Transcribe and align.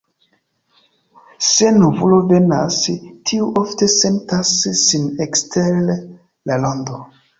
Se 1.49 1.67
novulo 1.81 2.17
venas, 2.31 2.79
tiu 3.33 3.49
ofte 3.65 3.91
sentas 3.99 4.55
sin 4.87 5.07
ekster 5.27 5.81
la 5.91 6.59
rondo. 6.65 7.03